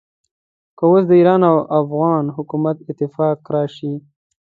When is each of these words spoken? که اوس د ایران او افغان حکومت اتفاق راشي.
که 0.77 0.83
اوس 0.89 1.03
د 1.07 1.11
ایران 1.19 1.41
او 1.51 1.57
افغان 1.79 2.23
حکومت 2.37 2.77
اتفاق 2.89 3.37
راشي. 3.53 3.93